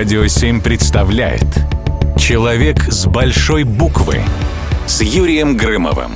Радио 0.00 0.26
7 0.26 0.62
представляет 0.62 1.44
Человек 2.16 2.90
с 2.90 3.04
большой 3.04 3.64
буквы 3.64 4.22
С 4.86 5.02
Юрием 5.02 5.58
Грымовым 5.58 6.12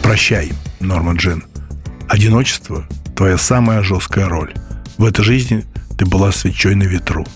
Прощай, 0.00 0.52
Норман 0.78 1.16
Джин 1.16 1.42
Одиночество– 2.08 2.86
твоя 3.16 3.36
самая 3.36 3.82
жесткая 3.82 4.28
роль 4.28 4.54
В 4.96 5.04
этой 5.04 5.24
жизни 5.24 5.64
ты 5.98 6.06
была 6.06 6.30
свечой 6.30 6.76
на 6.76 6.84
ветру 6.84 7.26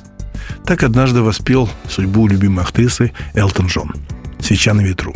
Так 0.65 0.85
однажды 0.85 1.23
воспел 1.23 1.69
судьбу 1.89 2.29
любимой 2.29 2.63
актрисы 2.63 3.11
Элтон 3.35 3.67
Джон 3.67 3.93
«Свеча 4.39 4.75
на 4.75 4.83
ветру» 4.83 5.13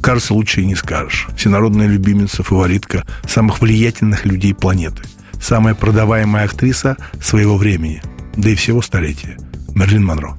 Кажется, 0.00 0.32
лучше 0.32 0.62
и 0.62 0.66
не 0.66 0.74
скажешь. 0.74 1.28
Всенародная 1.36 1.86
любимица, 1.86 2.42
фаворитка 2.42 3.04
самых 3.28 3.60
влиятельных 3.60 4.24
людей 4.24 4.54
планеты. 4.54 5.02
Самая 5.38 5.74
продаваемая 5.74 6.46
актриса 6.46 6.96
своего 7.20 7.58
времени, 7.58 8.02
да 8.38 8.48
и 8.48 8.54
всего 8.54 8.80
столетия. 8.80 9.36
Мерлин 9.74 10.04
Монро. 10.04 10.36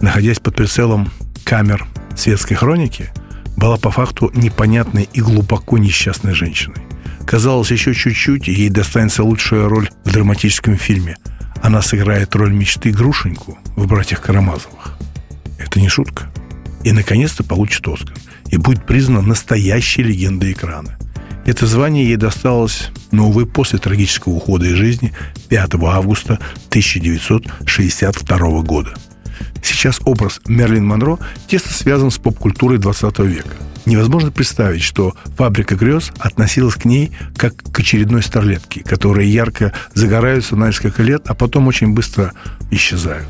Находясь 0.00 0.38
под 0.38 0.56
прицелом 0.56 1.10
камер 1.44 1.86
светской 2.16 2.54
хроники, 2.54 3.10
была 3.56 3.76
по 3.76 3.90
факту 3.90 4.30
непонятной 4.34 5.08
и 5.12 5.20
глубоко 5.20 5.78
несчастной 5.78 6.34
женщиной. 6.34 6.82
Казалось, 7.26 7.70
еще 7.70 7.94
чуть-чуть, 7.94 8.48
ей 8.48 8.68
достанется 8.68 9.24
лучшая 9.24 9.68
роль 9.68 9.88
в 10.04 10.12
драматическом 10.12 10.76
фильме. 10.76 11.16
Она 11.62 11.80
сыграет 11.80 12.34
роль 12.34 12.52
мечты 12.52 12.90
Грушеньку 12.90 13.58
в 13.76 13.86
«Братьях 13.86 14.20
Карамазовых». 14.20 14.98
Это 15.58 15.80
не 15.80 15.88
шутка. 15.88 16.30
И, 16.82 16.92
наконец-то, 16.92 17.42
получит 17.42 17.88
Оскар 17.88 18.14
и 18.50 18.58
будет 18.58 18.86
признана 18.86 19.22
настоящей 19.22 20.02
легендой 20.02 20.52
экрана. 20.52 20.98
Это 21.46 21.66
звание 21.66 22.06
ей 22.06 22.16
досталось, 22.16 22.90
но, 23.10 23.28
увы, 23.28 23.44
после 23.46 23.78
трагического 23.78 24.34
ухода 24.34 24.66
из 24.66 24.74
жизни 24.74 25.12
5 25.48 25.74
августа 25.82 26.38
1962 26.70 28.62
года. 28.62 28.94
Сейчас 29.62 30.00
образ 30.04 30.40
Мерлин 30.46 30.86
Монро 30.86 31.18
тесно 31.46 31.72
связан 31.72 32.10
с 32.10 32.18
поп-культурой 32.18 32.78
20 32.78 33.18
века. 33.20 33.56
Невозможно 33.84 34.30
представить, 34.30 34.82
что 34.82 35.14
«Фабрика 35.36 35.76
грез» 35.76 36.10
относилась 36.18 36.76
к 36.76 36.86
ней 36.86 37.12
как 37.36 37.54
к 37.56 37.78
очередной 37.78 38.22
старлетке, 38.22 38.82
которые 38.82 39.30
ярко 39.30 39.74
загораются 39.92 40.56
на 40.56 40.68
несколько 40.68 41.02
лет, 41.02 41.24
а 41.26 41.34
потом 41.34 41.66
очень 41.68 41.92
быстро 41.92 42.32
исчезают. 42.70 43.28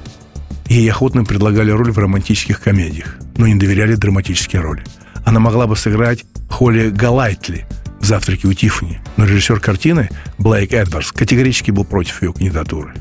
Ей 0.68 0.88
охотно 0.88 1.24
предлагали 1.24 1.72
роль 1.72 1.90
в 1.90 1.98
романтических 1.98 2.60
комедиях, 2.60 3.16
но 3.36 3.48
не 3.48 3.56
доверяли 3.56 3.96
драматические 3.96 4.62
роли– 4.62 4.84
она 5.24 5.40
могла 5.40 5.66
бы 5.66 5.76
сыграть 5.76 6.24
Холли 6.50 6.90
Галайтли 6.90 7.66
в 8.04 8.06
«Завтраке 8.06 8.46
у 8.48 8.52
Тиффани», 8.52 9.00
но 9.16 9.24
режиссер 9.24 9.60
картины 9.60 10.10
Блейк 10.36 10.74
Эдвардс 10.74 11.10
категорически 11.10 11.70
был 11.70 11.86
против 11.86 12.20
ее 12.20 12.34
кандидатуры, 12.34 12.92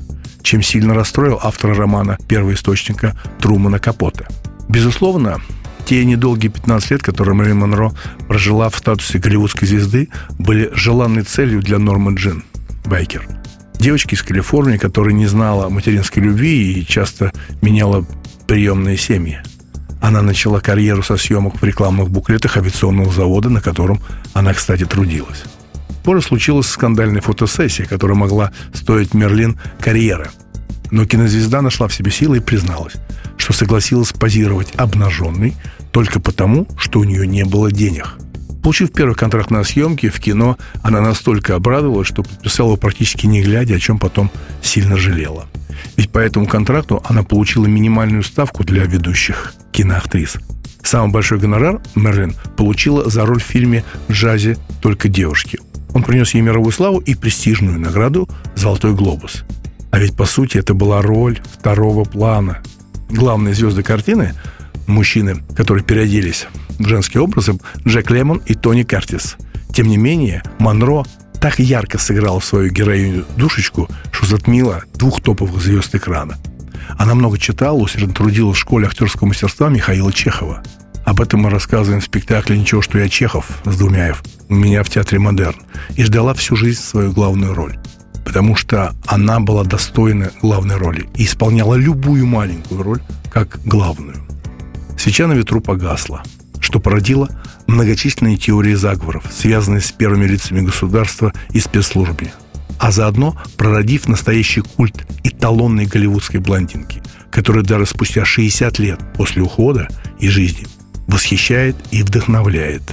чем 0.43 0.63
сильно 0.63 0.93
расстроил 0.93 1.41
автора 1.43 1.75
романа 1.75 2.17
«Первоисточника» 2.29 3.13
Трумана 3.41 3.79
Капота. 3.79 4.25
Безусловно, 4.69 5.41
те 5.85 6.05
недолгие 6.05 6.49
15 6.49 6.91
лет, 6.91 7.03
которые 7.03 7.35
Мэрилин 7.35 7.57
Монро 7.57 7.91
прожила 8.29 8.69
в 8.69 8.77
статусе 8.77 9.19
голливудской 9.19 9.67
звезды, 9.67 10.07
были 10.39 10.71
желанной 10.73 11.23
целью 11.23 11.61
для 11.61 11.79
Нормы 11.79 12.15
Джин 12.15 12.45
Байкер. 12.85 13.27
Девочки 13.75 14.13
из 14.13 14.23
Калифорнии, 14.23 14.77
которая 14.77 15.13
не 15.13 15.27
знала 15.27 15.67
материнской 15.67 16.23
любви 16.23 16.79
и 16.79 16.88
часто 16.88 17.33
меняла 17.61 18.05
приемные 18.47 18.95
семьи– 18.95 19.41
она 20.03 20.21
начала 20.21 20.59
карьеру 20.59 21.01
со 21.01 21.15
съемок 21.15 21.61
в 21.61 21.63
рекламных 21.63 22.09
буклетах 22.09 22.57
авиационного 22.57 23.09
завода, 23.09 23.49
на 23.49 23.61
котором 23.61 24.01
она, 24.33 24.53
кстати, 24.53 24.83
трудилась. 24.83 25.43
Позже 26.03 26.21
случилась 26.21 26.67
скандальная 26.67 27.21
фотосессия, 27.21 27.85
которая 27.85 28.17
могла 28.17 28.51
стоить 28.73 29.13
Мерлин 29.13 29.57
карьеры. 29.79 30.29
Но 30.91 31.05
кинозвезда 31.05 31.61
нашла 31.61 31.87
в 31.87 31.93
себе 31.93 32.11
силы 32.11 32.37
и 32.37 32.41
призналась, 32.41 32.95
что 33.37 33.53
согласилась 33.53 34.11
позировать 34.11 34.73
обнаженной 34.75 35.55
только 35.91 36.19
потому, 36.19 36.67
что 36.77 36.99
у 36.99 37.05
нее 37.05 37.25
не 37.25 37.45
было 37.45 37.71
денег. 37.71 38.15
Получив 38.61 38.91
первый 38.91 39.16
контракт 39.16 39.51
на 39.51 39.63
съемки 39.63 40.09
в 40.09 40.19
кино, 40.19 40.57
она 40.81 40.99
настолько 40.99 41.55
обрадовалась, 41.55 42.09
что 42.09 42.23
подписала 42.23 42.67
его 42.67 42.78
практически 42.78 43.25
не 43.25 43.41
глядя, 43.41 43.75
о 43.75 43.79
чем 43.79 43.99
потом 43.99 44.29
сильно 44.61 44.97
жалела. 44.97 45.47
Ведь 45.97 46.09
по 46.09 46.19
этому 46.19 46.47
контракту 46.47 47.01
она 47.05 47.23
получила 47.23 47.66
минимальную 47.66 48.23
ставку 48.23 48.63
для 48.63 48.83
ведущих 48.85 49.53
киноактрис. 49.71 50.38
Самый 50.83 51.11
большой 51.11 51.39
гонорар 51.39 51.81
Мерлин 51.95 52.35
получила 52.57 53.09
за 53.09 53.25
роль 53.25 53.39
в 53.39 53.45
фильме 53.45 53.83
«В 54.07 54.11
джазе 54.11 54.57
только 54.81 55.07
девушки». 55.07 55.59
Он 55.93 56.03
принес 56.03 56.33
ей 56.33 56.41
мировую 56.41 56.72
славу 56.72 56.99
и 56.99 57.16
престижную 57.16 57.79
награду 57.79 58.27
«Золотой 58.55 58.93
глобус». 58.93 59.43
А 59.91 59.99
ведь, 59.99 60.16
по 60.16 60.25
сути, 60.25 60.57
это 60.57 60.73
была 60.73 61.01
роль 61.01 61.39
второго 61.59 62.03
плана. 62.03 62.59
Главные 63.09 63.53
звезды 63.53 63.83
картины– 63.83 64.33
мужчины, 64.88 65.38
которые 65.55 65.83
переоделись 65.83 66.47
в 66.79 66.88
женские 66.88 67.22
образы– 67.22 67.59
Джек 67.88 68.09
Лемон 68.09 68.41
и 68.45 68.55
Тони 68.55 68.83
Картис. 68.83 69.38
Тем 69.72 69.88
не 69.88 69.97
менее, 69.97 70.43
Монро 70.59 71.03
так 71.39 71.59
ярко 71.59 71.97
сыграла 71.97 72.39
свою 72.39 72.72
героиню 72.72 73.25
душечку, 73.38 73.88
что 74.23 74.38
затмила 74.38 74.84
двух 74.94 75.22
топовых 75.22 75.61
звезд 75.61 75.94
экрана. 75.95 76.38
Она 76.97 77.13
много 77.13 77.38
читала, 77.38 77.78
усердно 77.78 78.13
трудилась 78.13 78.57
в 78.57 78.59
школе 78.59 78.88
актерского 78.88 79.28
мастерства 79.28 79.69
Михаила 79.69 80.13
Чехова. 80.13 80.63
Об 81.06 81.19
этом 81.19 81.41
мы 81.41 81.50
рассказываем 81.50 82.00
в 82.00 82.06
спектакле 82.06 82.57
«Ничего, 82.57 82.81
что 82.81 83.00
я 83.00 83.09
Чехов» 83.09 83.45
с 83.66 83.78
Думяев 83.78 84.23
у 84.47 84.56
меня 84.56 84.84
в 84.84 84.89
театре 84.89 85.19
«Модерн» 85.19 85.59
и 85.95 86.03
ждала 86.03 86.34
всю 86.34 86.56
жизнь 86.56 86.81
свою 86.81 87.11
главную 87.11 87.53
роль 87.53 87.78
потому 88.25 88.56
что 88.56 88.95
она 89.06 89.41
была 89.41 89.66
достойна 89.66 90.31
главной 90.41 90.78
роли 90.78 91.09
и 91.16 91.25
исполняла 91.25 91.75
любую 91.75 92.25
маленькую 92.25 92.81
роль 92.81 93.01
как 93.29 93.59
главную. 93.66 94.16
Свеча 94.97 95.28
на 95.28 95.34
ветру 95.34 95.59
погасла, 95.59 96.23
что 96.61 96.79
породило 96.79 97.29
многочисленные 97.67 98.38
теории 98.38 98.75
заговоров, 98.75 99.25
связанные 99.29 99.81
с 99.81 99.91
первыми 99.91 100.25
лицами 100.25 100.61
государства 100.61 101.34
и 101.51 101.59
спецслужбами, 101.59 102.31
а 102.79 102.91
заодно 102.91 103.38
прородив 103.57 104.07
настоящий 104.07 104.61
культ 104.61 105.06
эталонной 105.23 105.85
голливудской 105.85 106.39
блондинки, 106.39 107.01
которая 107.31 107.63
даже 107.63 107.85
спустя 107.85 108.25
60 108.25 108.79
лет 108.79 109.00
после 109.16 109.41
ухода 109.41 109.88
и 110.19 110.29
жизни 110.29 110.66
восхищает 111.07 111.75
и 111.91 112.03
вдохновляет 112.03 112.84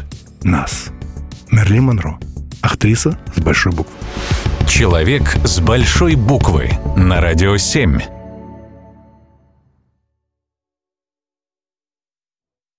нас. 0.42 0.86
Мерли 1.50 1.78
Монро, 1.78 2.18
актриса 2.60 3.18
с 3.34 3.40
большой 3.40 3.72
буквы. 3.72 3.92
Человек 4.68 5.36
с 5.44 5.60
большой 5.60 6.14
буквы 6.14 6.70
на 6.96 7.20
радио 7.20 7.56
7. 7.56 8.19